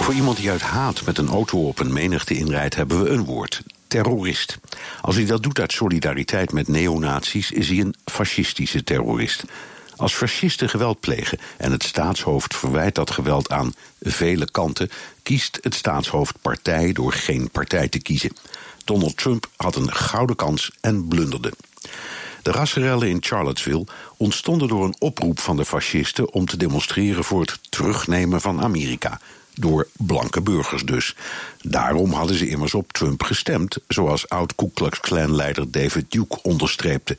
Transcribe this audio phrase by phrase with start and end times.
[0.00, 3.24] Voor iemand die uit haat met een auto op een menigte inrijdt, hebben we een
[3.24, 4.58] woord: terrorist.
[5.00, 9.44] Als hij dat doet uit solidariteit met neonazies, is hij een fascistische terrorist.
[9.96, 14.90] Als fascisten geweld plegen en het staatshoofd verwijt dat geweld aan vele kanten,
[15.22, 18.36] kiest het staatshoofd partij door geen partij te kiezen.
[18.84, 21.52] Donald Trump had een gouden kans en blunderde.
[22.42, 23.86] De rassenrellen in Charlottesville
[24.16, 29.20] ontstonden door een oproep van de fascisten om te demonstreren voor het terugnemen van Amerika.
[29.60, 31.16] Door blanke burgers dus.
[31.62, 37.16] Daarom hadden ze immers op Trump gestemd, zoals oud-Ku Klux Klan-leider David Duke onderstreepte.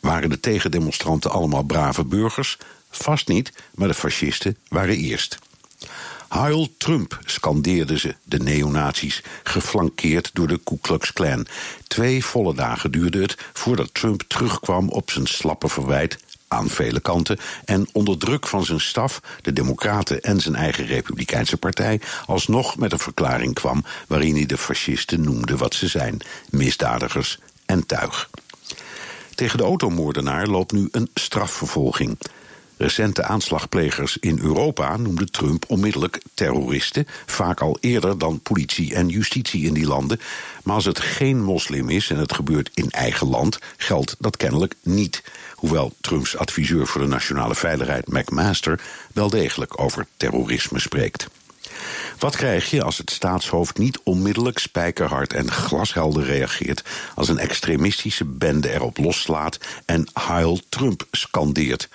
[0.00, 2.58] Waren de tegendemonstranten allemaal brave burgers?
[2.90, 5.38] Vast niet, maar de fascisten waren eerst.
[6.28, 11.46] Heil Trump, scandeerden ze, de neonazies, geflankeerd door de Ku Klux Klan.
[11.86, 16.18] Twee volle dagen duurde het voordat Trump terugkwam op zijn slappe verwijt
[16.52, 21.56] aan vele kanten en onder druk van zijn staf, de Democraten en zijn eigen Republikeinse
[21.56, 27.38] partij, alsnog met een verklaring kwam waarin hij de fascisten noemde wat ze zijn: misdadigers
[27.66, 28.30] en tuig.
[29.34, 32.18] Tegen de automoordenaar loopt nu een strafvervolging.
[32.82, 39.66] Recente aanslagplegers in Europa noemde Trump onmiddellijk terroristen, vaak al eerder dan politie en justitie
[39.66, 40.20] in die landen.
[40.64, 44.74] Maar als het geen moslim is en het gebeurt in eigen land, geldt dat kennelijk
[44.82, 45.22] niet.
[45.54, 48.80] Hoewel Trumps adviseur voor de nationale veiligheid McMaster
[49.12, 51.26] wel degelijk over terrorisme spreekt.
[52.18, 56.82] Wat krijg je als het staatshoofd niet onmiddellijk spijkerhard en glashelder reageert
[57.14, 61.88] als een extremistische bende erop loslaat en Heil Trump scandeert?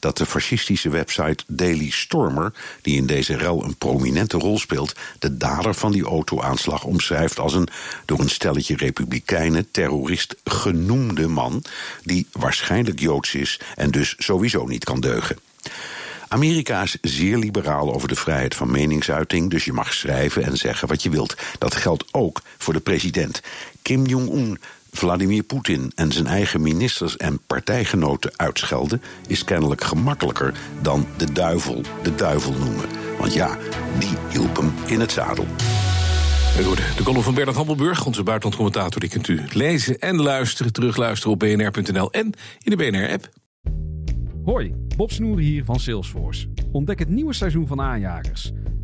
[0.00, 2.52] Dat de fascistische website Daily Stormer,
[2.82, 7.54] die in deze rel een prominente rol speelt, de dader van die auto-aanslag omschrijft als
[7.54, 7.68] een
[8.04, 11.62] door een stelletje republikeinen terrorist genoemde man,
[12.02, 15.38] die waarschijnlijk joods is en dus sowieso niet kan deugen.
[16.28, 20.88] Amerika is zeer liberaal over de vrijheid van meningsuiting, dus je mag schrijven en zeggen
[20.88, 21.34] wat je wilt.
[21.58, 23.40] Dat geldt ook voor de president.
[23.82, 24.58] Kim Jong-un
[24.90, 31.82] Vladimir Poetin en zijn eigen ministers en partijgenoten uitschelden, is kennelijk gemakkelijker dan de duivel
[32.02, 32.88] de duivel noemen.
[33.18, 33.58] Want ja,
[33.98, 35.46] die hielp hem in het zadel.
[36.96, 41.38] De column van Bernard Hammelburg, onze buitenlandcommentator, die kunt u lezen en luisteren, terugluisteren op
[41.38, 43.28] bnr.nl en in de BNR-app.
[44.44, 46.48] Hoi, Bob Snoer hier van Salesforce.
[46.72, 48.52] Ontdek het nieuwe seizoen van Aanjagers.